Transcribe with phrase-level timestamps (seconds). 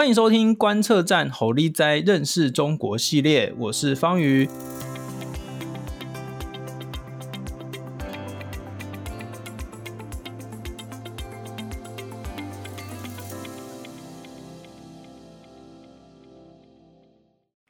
[0.00, 4.48] 欢迎收听观测站侯力哉认识中国系列，我是方瑜。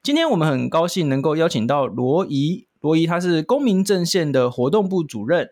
[0.01, 5.49] 今天我们很高兴能够邀请到罗怡，罗宜他是公民阵线的活动部主任。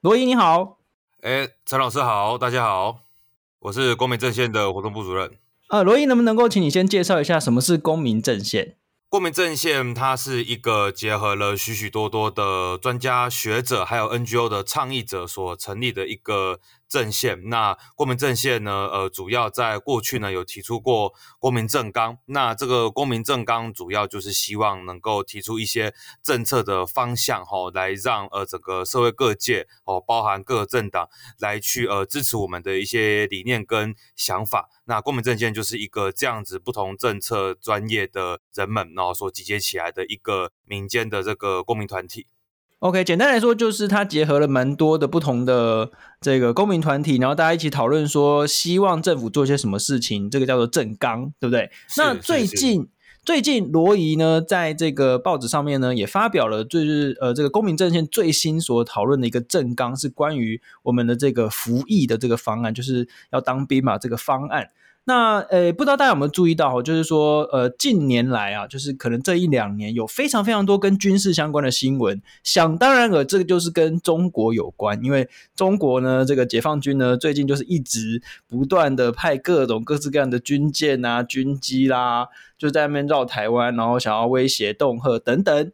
[0.00, 0.78] 罗怡你好，
[1.22, 3.00] 哎，陈老师好，大家好，
[3.58, 5.32] 我是公民阵线的活动部主任。
[5.74, 8.76] 呃，罗伊能不能够请你先介绍一下什么是公民阵线？
[9.08, 16.60] 公民阵线它是一个结合了许许多多的专家学者，还有 NGO 的倡议者所成立的一个。
[16.94, 18.88] 阵线，那公民阵线呢？
[18.92, 22.16] 呃，主要在过去呢有提出过公民政纲。
[22.26, 31.08] 那这个公民政纲主要就是希望能够提出一些政策的方向，哈、哦，来让呃整个社会各界哦，包含各政党
[31.40, 34.68] 来去呃支持我们的一些理念跟想法。
[34.84, 42.28] 那公民政线就是一个这样子不同政策专业的人们然后所集结起来的一个民间的这个公民团体。
[42.80, 51.70] OK，简单来说就是它结合了蛮多的不同的这个公民团体，然后大家一起讨论说希望政府做些什么事情，这个叫做政纲，对不对？
[51.96, 52.86] 那最近
[53.24, 64.68] 最近罗仪呢，在这个报纸上面呢也发表了，就是呃这个公民阵线最新所讨论的一个政纲，是关于我们的这个服役的这个方案，就是要当兵嘛这个方案。
[65.06, 72.22] 那呃，不知道大家有没有注意到，就是说，呃，近年来啊，就是可能这一两年有非常非常多跟军事相关的新闻。
[72.42, 85.70] 想当然了，这个就是跟中国有关，因为中国呢，这个解放军呢，最近就是一直不断的派各种各式各样的军舰啊、军机啦，就在那边绕台湾，然后想要威胁、恫吓等等，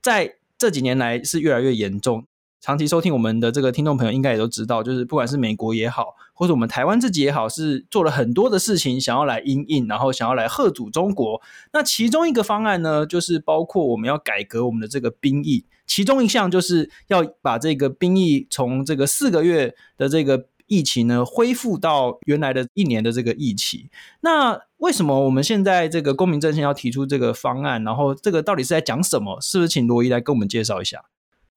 [0.00, 2.24] 在这几年来是越来越严重。
[2.62, 11.42] 长期收听我们的这个听众朋友应该也都知道，就是不管是美国也好，或者我们台湾自己也好，是做了很多的事情，想要来因应，然后想要来吓阻中国。
[11.72, 23.90] 那其中一个方案呢，就是包括我们要改革我们的这个兵役，其中一项就是要把这个兵役从这个四个月的这个疫期呢，恢复到原来的一年的这个疫期。
[24.20, 27.82] 那为什么我们现在这个公民阵线要提出这个方案？
[27.82, 29.40] 然后这个到底是在讲什么？
[29.40, 31.06] 是不是请罗伊来跟我们介绍一下？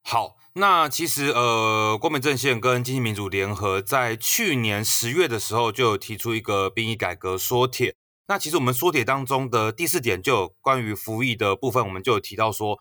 [0.02, 0.38] 好。
[0.58, 7.94] 那其实，呃，公民阵线跟经济民主联合在去年十月的时候就有提出一个兵役改革缩帖。
[8.30, 12.80] 那其实我们缩帖当中的第四点就有关于服役的部分，我们就有提到说，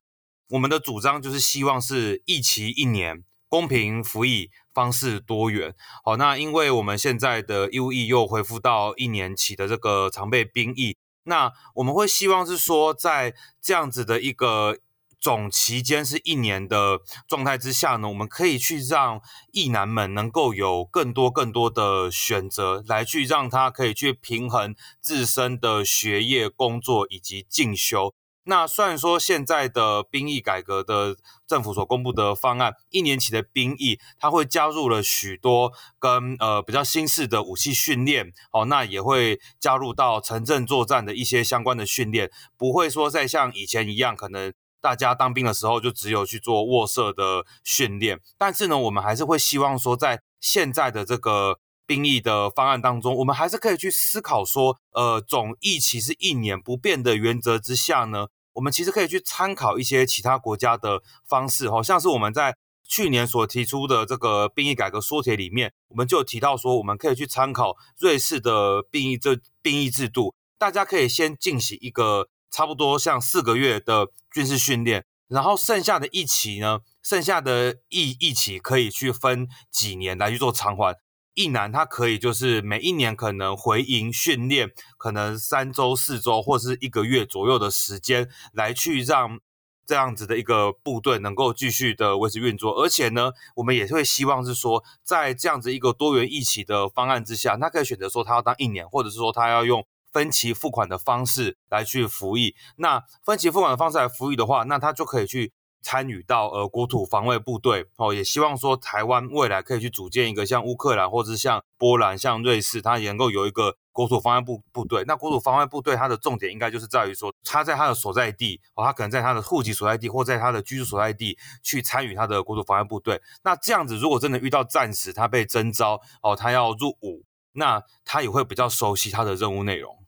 [0.51, 5.75] 我们的主张就是希望是役期一年，公平服役，方式多元。
[6.05, 14.79] 好，那因为我们现在的义务役又恢复到一年期的这个常备兵役，那我们会希望是说，在这样子的一个。
[15.25, 28.13] 总期间是一年的状态之下呢，我们可以去让役男们能够有更多更多的选择，来去让他可以去平衡自身的学业、工作以及进修。
[28.43, 44.53] 那虽然说现在的兵役改革的政府所公布的方案，一年期的兵役，它会加入了许多跟呃比较新式的武器训练，哦，那也会加入到城镇作战的一些相关的训练，不会说再像以前一样可能。
[44.85, 62.55] 大家当兵的时候就只有去做卧射的训练，但是呢，我们还是会希望说，在现在的这个兵役的方案当中，我们还是可以去思考说，呃，总役期是一年不变的原则之下呢，我们其实可以去参考一些其他国家的方式，好像是我们在
[62.87, 72.29] 去年所提出的这个兵役改革缩帖里面，我们就提到说，我们可以去参考瑞士的兵役这兵役制度，大家可以先进行一个。
[72.55, 80.97] 差不多像四个月的军事训练，然后剩下的一期呢，剩下的一一期可以去分几年来去做偿还。
[81.35, 89.41] 一男他可以就是每一年可能回营训练，可能三周、四周或是一个月左右的时间，来去让
[89.85, 92.81] 这样子的一个部队能够继续的维持运作。
[92.81, 99.85] 而且呢，我们也会希望是说，在这样子一个多元一期的方案之下，他可以选择说他要当一年，或者是说他要用。
[100.15, 105.53] 分期付款的方式来去服役，那分期付款的方式来服役的话，那他就可以去
[105.83, 108.15] 参与到呃国土防卫部队哦。
[108.15, 115.03] 也希望说台湾未来可以去组建一个像乌克兰或者是像波兰、像瑞士，它也能够有一个国土防卫部部队。
[115.09, 123.21] 那国土防卫部队它的重点应该就是在于说，他在他的所在地哦，他可能在他的户籍所在地或在他的居住所在地去参与他的国土防卫部队。
[123.43, 130.04] 那这样子，如果真的遇到战时，他被征召哦，他要入伍，那他也会比较熟悉他的任务内容。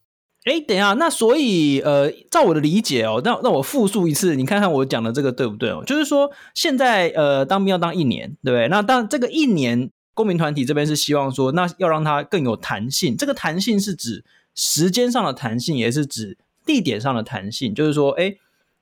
[0.46, 5.82] 哎，等一下，那所以呃，照我的理解哦，那那我复述一次，你看看我讲的这个对不对哦？
[5.84, 8.69] 就是说，现在呃，当兵要当一年，对不对？
[8.69, 13.16] 那当这个一年，公民团体这边是希望说，那要让它更有弹性。
[13.16, 18.37] 这个弹性是指时间上的弹性，也是指地点上的弹性，就是说，哎，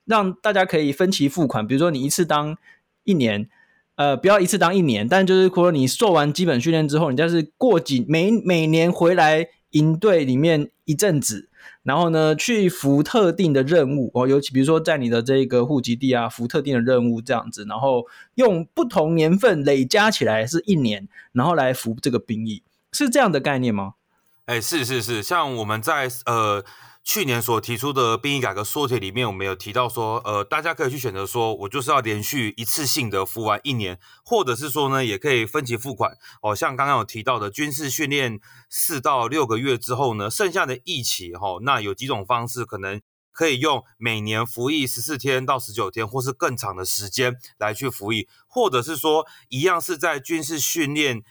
[0.05, 2.58] 让大家可以分期付款，比如说你一次当
[3.05, 3.49] 一年，
[3.94, 11.49] 呃，不要一次当一年，但就是说你受完基本训练之后，你就是过几每每年回来营队里面一阵子。
[11.82, 22.62] 然后呢，去服特定的任务哦，尤其比如说在你的这个户籍地啊，服特定的任务这样子，然后用不同年份累加起来是一年，然后来服这个兵役，
[22.93, 23.94] 是这样的概念吗？
[24.46, 26.64] 哎，是是是，像我们在呃。
[27.04, 36.16] 去年所提出的兵役改革缩写里面，我们有提到说，呃，大家可以去选择说，我就是要连续一次性的服完一年，或者是说呢，也可以分期付款。
[36.40, 38.40] 哦，像刚刚有提到的军事训练
[38.70, 42.98] 四到六个月之后呢，剩下的役期，哈、哦，那有几种方式，可能
[43.30, 51.22] 可以用每年服役十四天到十九天，或是更长的时间来去服役，或者是说，一样是在军事训练。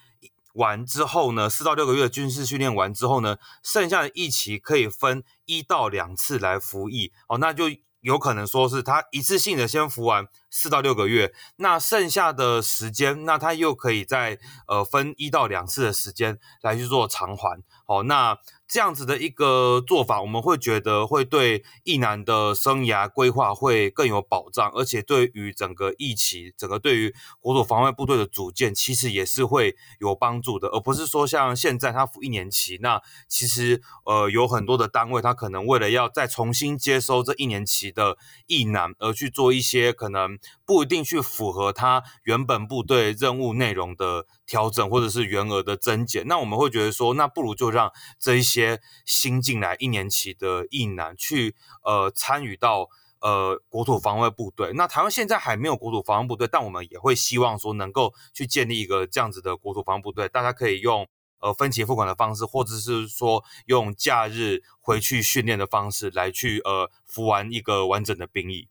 [0.53, 7.65] 完之后呢，四到六个月的军事训练完之后呢，剩下的一期可以分一到两次来服役，哦，那就
[8.01, 18.37] 有可能说是他一次性的先服完四到六个月，那剩下的时间，那他又可以再呃分一到两次的时间来去做偿还，哦，那。
[18.65, 38.17] 这样子的一个做法，我们会觉得会对役男的生涯规划会更有保障，而且对于整个役期，整个对于国土防卫部队的组建，其实也是会有帮助的，而不是说像现在他服一年期，那其实呃有很多的单位，他可能为了要再重新接收这一年期的
[38.47, 48.81] 役男，而去做一些可能不一定去符合他原本部队任务内容的调整，或者是员额的增减，那我们会觉得说，那不如就让这一些。
[49.05, 61.07] 新进来一年期的役男去呃参与到呃国土防卫部队，那台湾现在还没有国土防卫部队，但我们也会希望说能够去建立一个这样子的国土防卫部队，大家可以用
[61.39, 68.67] 呃分期付款的方式，或者是说用假日回去训练的方式来去呃服完一个完整的兵役。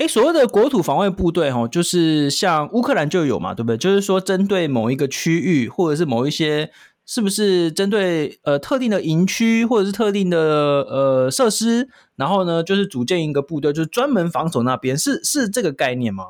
[0.00, 3.76] 诶，所谓的国土防卫部队哈，就是像乌克兰就有嘛，对不对？
[3.76, 6.70] 就是说针对某一个区域或者是某一些。
[7.06, 16.24] 是不是针对呃特定的营区或者是特定的呃设施，然后呢，就是组建一个部队，就是专门防守那边，是是这个概念吗？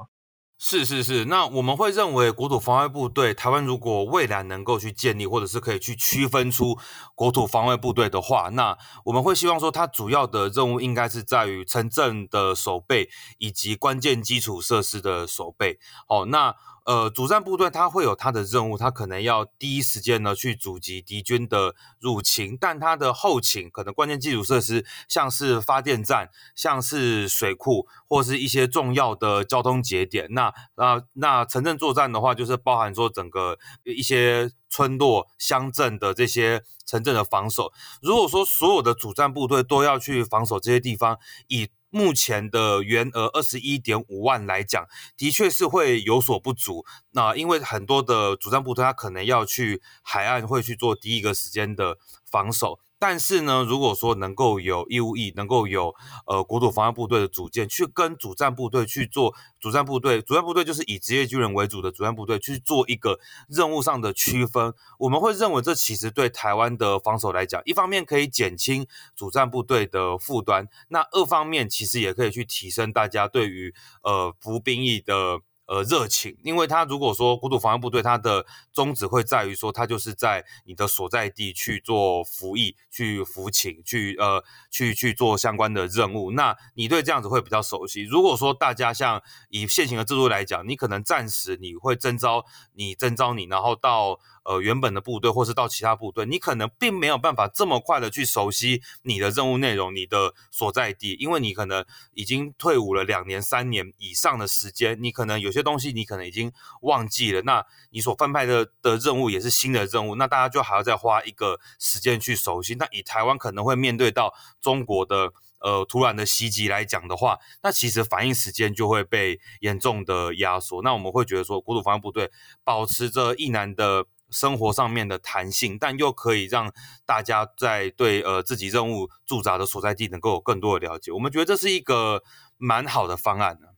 [0.63, 6.79] 是是是，那我们会认为国土防卫部队，台湾如果未来能够去建立，或者是可以去区分出
[7.15, 8.77] 国土防卫部队的话，那
[9.07, 13.09] 我们会希望说，它主要的任务应该是在于城镇的守备
[13.39, 15.79] 以及关键基础设施的守备。
[16.09, 16.55] 哦，那。
[16.85, 30.27] 呃，主战部队它会有它的任务，它可能要第一时间呢去阻击敌军的入侵，但它的后勤可能关键基础设施，像是发电站、像是水库或是一些重要的交通节点。
[30.31, 37.73] 那那那城镇作战的话，就是包含说整个一些村落、乡镇的这些城镇的防守。
[38.01, 41.19] 如果说所有的主战部队都要去防守这些地方，
[41.49, 46.85] 以目前的原额二十一点五万来讲，的确是会有所不足。
[47.11, 52.79] 那因为很多的主战部队，他可能要去海岸，会去做第一个时间的防守。
[53.01, 55.95] 但是呢，如果说能够有义务役，能够有
[56.27, 63.19] 呃国土防卫部队的组建，去跟主战部队去做主战部队，主战部队就是以职业军人为主的主战部队去做一个
[63.49, 68.87] 任务上的区分，我们会认为这其实对台湾的防守来讲，一方面可以减轻
[69.17, 75.41] 主战部队的负担，那二方面其实也可以去提升大家对于呃服兵役的。
[75.71, 88.03] 呃，热情，因为他如果说国土防卫部队，他的宗旨会在于说，他就是在你的所在地去做服役、去服勤、去呃去去做相关的任务，那你对这样子会比较熟悉。
[88.03, 94.19] 如果说大家像以现行的制度来讲，你可能暂时你会征召你征召你，然后到。
[94.43, 107.43] 呃，原本的部队，或是到其他部队，你可能并没有办法这么快的去熟悉你的任务内容，你的所在地，因为你可能已经退伍了两年、三年以上的时间，你可能有些东西你可能已经忘记了。
[107.43, 112.75] 那你所分派的的任务也是新的任务，那大家就还要再花一个时间去熟悉。
[112.77, 114.33] 那以台湾可能会面对到
[114.63, 120.81] 中国的呃突然的袭击来讲的话，那其实反应时间就会被严重的压缩。
[120.81, 122.31] 那我们会觉得说，国土防卫部队
[122.65, 124.07] 保持着役男的。
[124.31, 126.73] 生活上面的弹性，但又可以让
[127.05, 131.13] 大家在对呃自己任务驻扎的所在地能够有更多的了解。
[131.13, 132.23] 我们觉得这是一个
[132.59, 133.69] 蛮好的方案呢。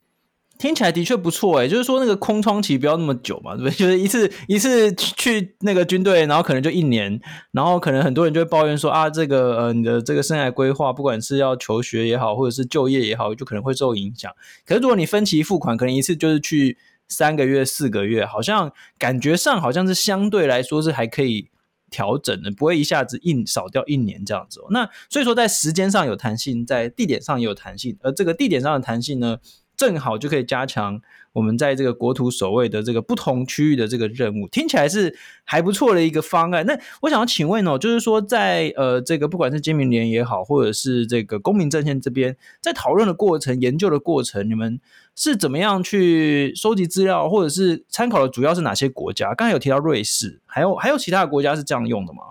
[0.58, 3.74] 听起来的确不错诶，就是说那个空窗期不要那么久嘛，对不对？
[3.74, 14.30] 就是一次一次去那个军队，然后可能就一年，然后可能很多人就会抱怨说啊，这个呃你的这个生涯规划，不管是要求学也好，或者是就业也好，就可能会受影响。
[14.64, 16.78] 可是如果你分期付款，可能一次就是去。
[17.12, 21.50] 三个月、四个月，好像感觉上好像是相对来说是还可以
[21.90, 24.60] 调整的，不会一下子硬少掉一年这样子。
[24.70, 29.36] 那所以说，在时间上有弹性，在地点上也有弹性，而这个地点上的弹性呢，
[29.82, 36.64] 正好就可以加强我们在这个国土守卫的这个不同区域的这个任务，听起来是还不错的一个方案。
[36.64, 44.78] 那我想要请问哦，就是说在呃这个不管是经民联也好，或者是这个公民阵线这边，在讨论的过程、研究的过程，你们
[45.16, 49.34] 是怎么样去收集资料，或者是参考的主要是哪些国家？
[49.34, 52.22] 刚才有提到瑞士，还有还有其他的国家是这样用的吗？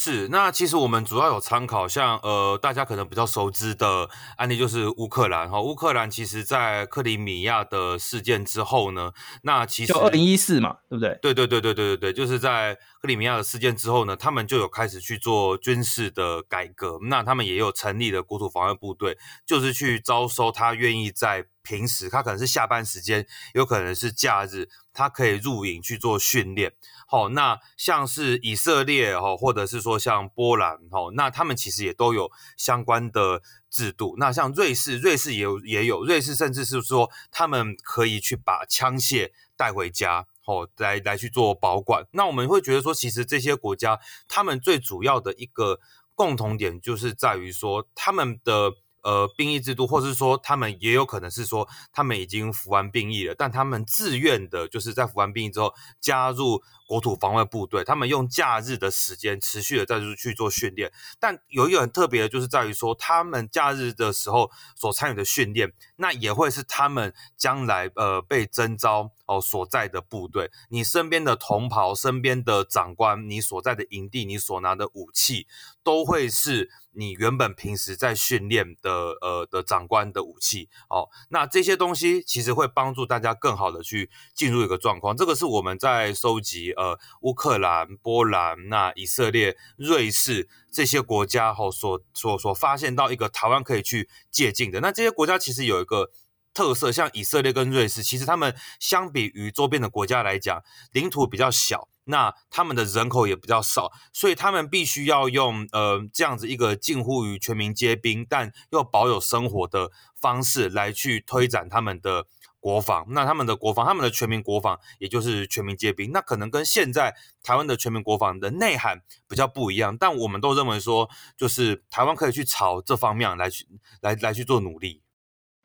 [0.00, 5.60] 是，那其实我们主要有参考像，呃，大家可能比较熟知的案例就是乌克兰哈。
[5.60, 9.12] 乌克兰其实在克里米亚的事件之后呢，
[9.42, 11.18] 那其实就二零一四嘛，对不对？
[11.20, 26.72] 对对对对对对对，就是在克里米亚的事件之后呢，他们就有开始去做军事的改革，那他们也有成立了国土防卫部队，就是去招收他愿意在平时，他可能是下班时间，有可能是假日，他可以入营去做训练。
[27.06, 34.14] 好，那像是以色列哈，或者是说像波兰哈，那他们其实也都有相关的制度。
[34.18, 42.06] 那像瑞士，瑞士也有也有，瑞士甚至是说他们可以去把枪械带回家，哦，来来去做保管。
[42.12, 45.80] 那我们会觉得说，其实这些国家他们最主要的一个
[46.14, 48.72] 共同点，就是在于说他们的。
[49.08, 60.90] 呃，兵役制度，或是说他们也有可能是说他们已经服完兵役了，但他们自愿的，就是在服完兵役之后加入国土防卫部队，他们用假日的时间持续的再去做训练。
[61.20, 70.50] 但有一个很特别的，就是在于说他们假日的时候所参与的训练，那也会是他们将来呃被征召哦所在的部队。
[70.70, 75.46] 你身边的同袍、身边的长官、你所在的营地、你所拿的武器，
[75.84, 76.70] 都会是。
[76.92, 78.90] 你原本平时在训练的
[79.20, 85.16] 呃的长官的武器哦，那这些东西其实会帮助大家更好的去进入一个状况。
[85.16, 94.80] 这个是我们在收集呃乌克兰、波兰、那以色列、瑞士这些国家后、哦、所所所发现到一个台湾可以去借鉴的。
[94.80, 96.10] 那这些国家其实有一个
[96.54, 101.88] 特色，像以色列跟瑞士，其实他们相比于周边的国家来讲，领土比较小。
[102.10, 112.24] 那他们的人口也比较少，所以他们必须要用呃这样子一个近乎于全民皆兵，但又保有生活的方式来去推展他们的
[112.60, 113.06] 国防。
[113.10, 119.96] 那他们的国防，他们的全民国防，也就是全民皆兵，那可能跟现在台湾的全民国防的内涵比较不一样。
[119.96, 123.66] 但我们都认为说，就是台湾可以去朝这方面来去
[124.00, 125.02] 来来去做努力。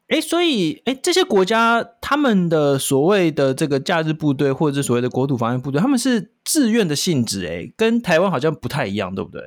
[0.09, 9.41] 哎，所以，哎，这些国家他们的所谓的这个假日部队，或者是所谓的国土防卫部队，他们是自愿的性质，哎，跟台湾好像不太一样，对不对？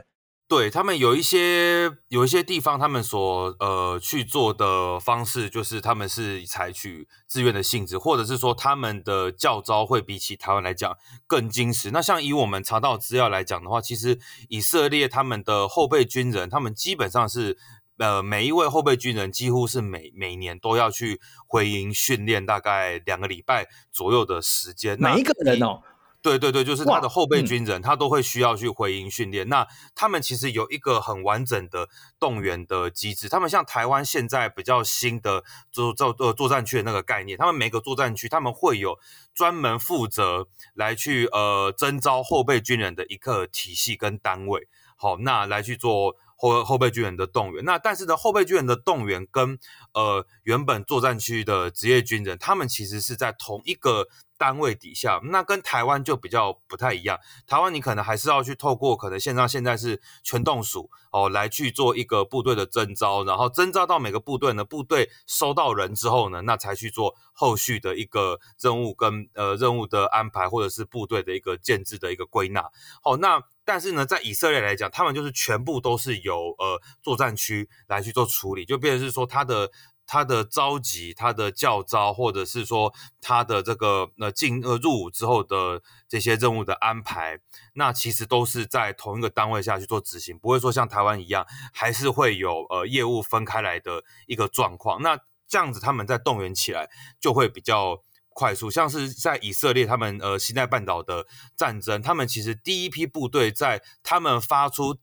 [0.49, 11.91] 对，他们有一些有一些地方，他们所呃去做的方式，就是他们是采取自愿的性质，或者是说他们的教招会比起台湾来讲更精实。
[11.91, 17.59] 那像以我们查到资料来讲的话，其实以色列他们的后备军人，他们基本上是。
[17.99, 24.99] 呃，每一位后备军人几乎是每每年都要去回营训练，大概两个礼拜左右的时间。
[25.01, 25.81] 每一个人哦，
[26.27, 29.47] 对对对，就是他的后备军人，他都会需要去回营训练。
[29.47, 33.29] 嗯、那他们其实有一个很完整的动员的机制。
[33.29, 38.99] 他们像台湾现在比较新的作作呃作战区的那个概念，他们每个作战区他们会有
[39.33, 44.67] 专门负责来去呃征召后备军人的一个体系跟单位。
[44.97, 46.17] 好，那来去做。
[46.39, 49.59] 后后备军人的动员，那但是呢，后备军人的动员跟
[49.95, 54.07] 呃原本作战区的职业军人，他们其实是在同一个
[54.39, 57.19] 单位底下，那跟台湾就比较不太一样。
[57.47, 72.63] 台湾你可能还是要去透过可能线上现在是全动署哦来去做一个部队的征召，然后征召到每个部队呢，部队收到人之后呢，那才去做后续的一个任务跟呃任务的安排，或者是部队的一个建制的一个归纳。
[73.03, 73.43] 好、哦，那。
[73.69, 79.69] 但是呢，在以色列来讲，他们就是全部都是由呃作战区来去做处理，就变成是说他的
[80.07, 87.41] 他的召集、他的教招，或者是说他的这个呃进呃入伍之后的这些任务的安排，
[87.75, 95.03] 那其实都是在同一个单位下去做执行，不会说像台湾一样，还是会有呃业务分开来的一个状况。
[95.03, 96.89] 那这样子他们在动员起来
[97.21, 98.03] 就会比较。
[98.39, 104.99] 快速，像是在以色列，他们呃西奈半岛的战争，他们其实第一批部队在他们发出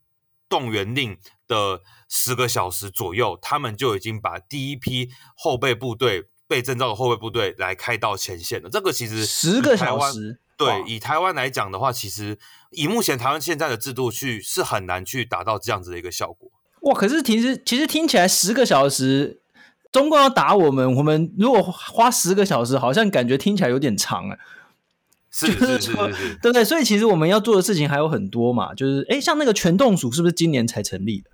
[0.48, 1.18] 动员令
[1.48, 1.82] 的
[2.16, 8.70] 十个小时左右，他们就已经把第一批后备部队被征召的后备部队来开到前线了。
[8.70, 12.38] 这个其实十个小时，对，以台湾来讲的话，其实
[12.70, 16.52] 以目前台湾现在的制度去是很难去达到这样子的一个效果。
[16.82, 19.40] 哇，可是其实其实听起来十个小时。
[19.92, 24.38] 中共要打我们，我们如果花十个小时，好像感觉听起来有点长啊。
[25.30, 26.66] 是是是是是，对不对？
[26.66, 31.30] 所以其实我们要做的事情还有很多嘛，就是哎，像那个全动署是不是今年才成立的？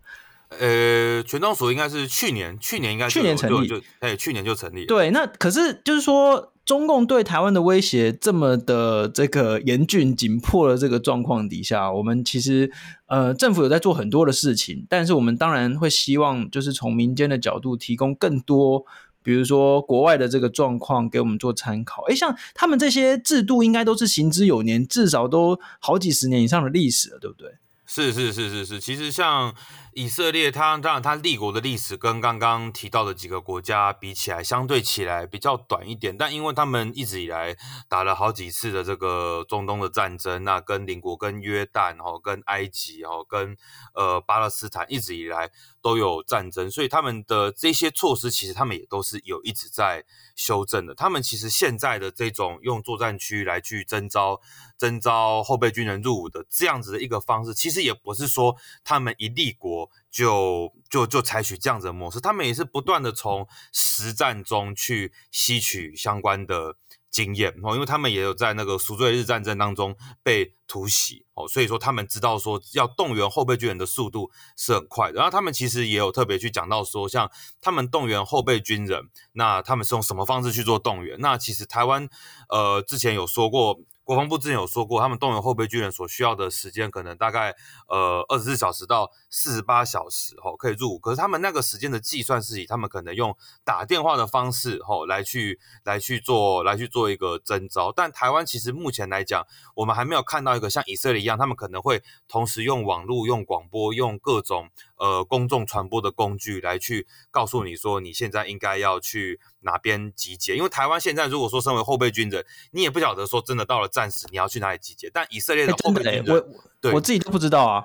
[0.58, 4.86] 呃，全动署应该是去年，去年应该去年成立，就哎，去年就成立。
[4.86, 12.72] 对，那可是就是说，中共对台湾的威胁这么的这个严峻紧迫的这个状况底下，我们其实
[13.06, 18.86] 呃，政府有在做很多的事情，但是我们当然会希望就是从民间的角度提供更多。
[19.22, 27.52] 比如说国外的这个状况给我们做参考，诶，像他们这些制度应该都是行之有年，至少都好几十年以上的历史了，对不对？
[27.92, 29.52] 是是是是是，其实像
[29.94, 36.16] 以色列，它当然它立国的历史跟刚刚提到的几个国家比起来，相对起来比较短一点。
[36.16, 37.58] 但因为他们一直以来
[37.90, 43.58] 打了好几次的这个中东的战争，那跟邻国、跟约旦、哦，跟埃及、哦，跟
[43.96, 45.50] 呃巴勒斯坦一直以来
[45.82, 50.04] 都有战争，所以他们的这些措施其实他们也都是有一直在
[50.36, 50.96] 修正的。
[50.96, 54.40] 他们其实现在的这种用作战区来去征召。
[54.78, 66.78] 征召后备军人入伍的这样子的一个方式，其实也不是说他们一立国就就就采取这样子的模式，他们也是不断的从实战中去吸取相关的
[67.10, 75.16] 经验哦，因为他们也有在那个赎罪日战争当中被突袭哦，所以说他们知道说要动员后备军人的速度是很快的。
[75.16, 77.30] 然后他们其实也有特别去讲到说，像
[77.62, 81.18] 他们动员后备军人，那他们是用什么方式去做动员？
[81.20, 82.08] 那其实台湾
[82.50, 83.80] 呃之前有说过。
[84.10, 87.56] 国防部之前有说过，他们动员后备军人所需要的时间可能大概
[87.88, 113.88] 呃二十四小时到四十八小时吼可以入伍，可是他们那个时间的计算是以他们可能用打电话的方式吼来去来去做来去做一个征召，但台湾其实目前来讲，我们还没有看到一个像以色列一样，他们可能会同时用网络、用广播、用各种呃公众传播的工具来去告诉你说你现在应该要去哪边集结，因为台湾现在如果说身为后备军人，你也不晓得说真的到了。
[114.00, 115.10] 战时你要去哪里集结？
[115.14, 116.46] 但以色列的后备军人，欸、我
[116.80, 117.84] 对我自己都不知道啊。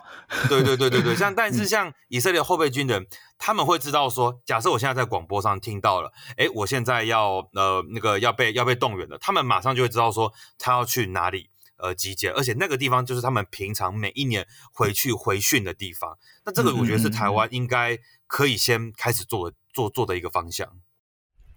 [0.49, 3.07] 对对对对对，像 但是像以色列后备军人，
[3.39, 16.17] 他们会知道说，假设我现在在广播上听到了，哎，我现在要呃那个要被要被动员了，他们马上就会知道说他要去哪里呃集结，而且那个地方就是他们平常每一年回去回训的地方。
[16.45, 20.69] 那这个我觉得是台湾应该可以先开始做的做做的一个方向。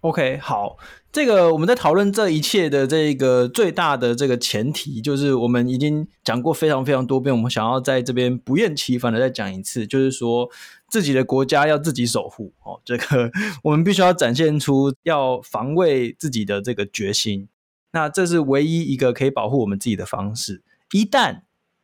[0.00, 0.76] OK，好，
[1.10, 10.48] 这个我们在讨论这一切的这个最大的这个前提，就是我们已经讲过非常非常多遍，我们想要在这边不厌其烦的再讲一次，就是说
[10.88, 13.28] 自己的国家要自己守护哦，这个
[13.64, 17.48] 我们必须要展现出要防卫自己的这个决心，
[17.90, 20.62] 那这是唯一一个可以保护我们自己的方式。
[20.92, 21.40] 一旦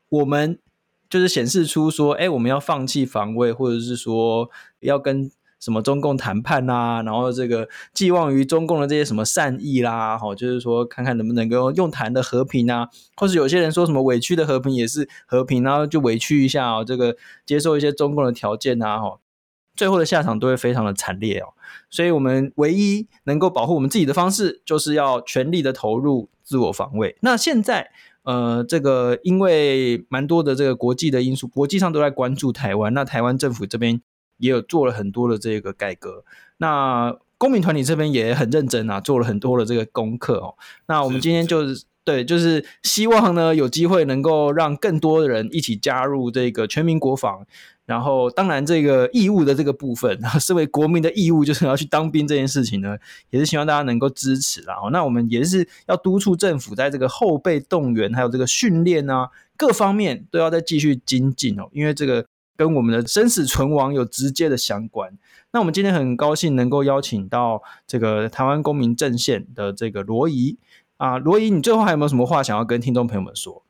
[0.09, 0.61] 我们
[1.11, 4.49] 就是显示出说，哎，我们要放弃防卫，或者是说
[4.79, 5.33] 要跟。
[5.65, 19.19] 什么中共谈判啊，然后这个寄望于中共的这些什么善意啦，好，就是说看看能不能够用谈的和平啊，或是有些人说什么委屈的和平也是和平，然后就委屈一下哦，这个接受一些中共的条件啊，哈，
[19.75, 21.55] 最后的下场都会非常的惨烈哦。
[21.89, 27.17] 所以我们唯一能够保护我们自己的方式，就是要全力的投入自我防卫。
[27.23, 27.91] 那现在，
[28.25, 34.03] 呃，这个因为蛮多的这个国际的因素，国际上都在关注台湾，那台湾政府这边。
[34.39, 36.25] 也有做了很多的这个改革，
[36.59, 40.55] 那公民团体这边也很认真啊，做了很多的这个功课哦。
[40.87, 47.45] 那我们今天就是，对，就是希望呢有机会能够让更多的人一起加入这个全民国防，
[47.87, 52.97] 然后当然这个义务的这个部分， 身为国民的义务就是要去当兵这件事情呢，
[53.31, 54.77] 也是希望大家能够支持啦。
[54.91, 62.25] 那我们也是要督促政府在这个后备动员还有这个训练啊各方面都要再继续精进哦，因为这个。
[62.57, 65.17] 跟我们的生死存亡有直接的相关。
[65.53, 70.59] 那我们今天很高兴能够邀请到这个台湾公民阵线的这个罗怡
[70.97, 73.63] 啊，罗怡，你最后还有没有什么话想要跟听众朋友们说？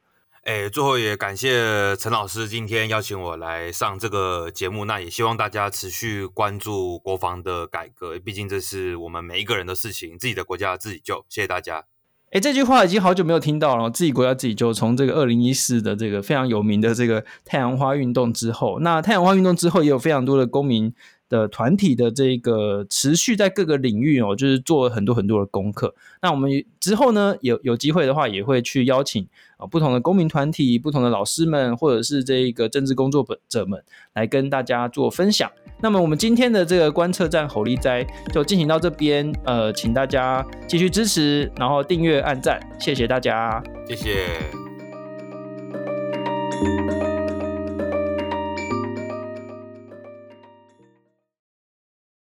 [0.43, 4.85] 哎，最后也感谢陈老师今天邀请我来上这个节目。
[4.85, 11.25] 那也希望大家持续关注国防的改革，毕竟这是我们每一个人的事情，自己的国家自己救。
[11.31, 11.85] 谢谢大家。
[12.35, 13.89] 哎，这句话已经好久没有听到了。
[13.89, 20.93] 自己国家自己就，从这个二零一四的这个非常有名的这个太阳花运动之后，那太阳花运动之后也有非常多的公民
[21.29, 25.95] 的团体的这个持续在各个领域哦，就是做很多很多的功课。
[26.23, 33.83] 那我们之后呢，有有机会的话，也会去邀请啊不同的公民团体、不同的老师们，或者是这个政治工作者们
[34.15, 35.51] 来跟大家做分享。
[35.81, 44.29] 那么我们今天的这个观测站吼力斋就进行到这边，呃，请大家继续支持，然后订阅、按赞，谢谢大家，谢谢。